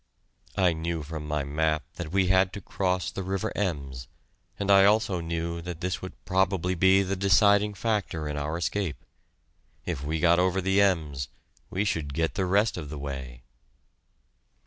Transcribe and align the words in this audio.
I 0.57 0.73
knew 0.73 1.03
from 1.03 1.27
my 1.27 1.43
map 1.43 1.83
that 1.97 2.11
we 2.11 2.25
had 2.25 2.53
to 2.53 2.59
cross 2.59 3.11
the 3.11 3.21
river 3.21 3.51
Ems, 3.55 4.07
and 4.57 4.71
I 4.71 4.83
also 4.83 5.21
knew 5.21 5.61
that 5.61 5.81
this 5.81 6.01
would 6.01 6.13
probably 6.25 6.73
be 6.73 7.03
the 7.03 7.15
deciding 7.15 7.75
factor 7.75 8.27
in 8.27 8.35
our 8.35 8.57
escape. 8.57 9.05
If 9.85 10.03
we 10.03 10.19
got 10.19 10.39
over 10.39 10.59
the 10.59 10.81
Ems, 10.81 11.27
we 11.69 11.85
should 11.85 12.15
get 12.15 12.33
the 12.33 12.47
rest 12.47 12.77
of 12.77 12.89
the 12.89 12.97
way. 12.97 13.43